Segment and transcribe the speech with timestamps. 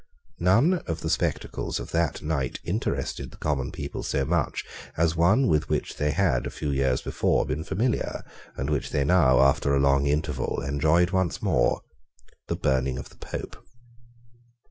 [0.39, 4.65] None of the spectacles of that night interested the common people so much
[4.97, 8.23] as one with which they had, a few years before, been familiar,
[8.57, 11.81] and which they now, after a long interval, enjoyed once more,
[12.47, 13.63] the burning of the Pope.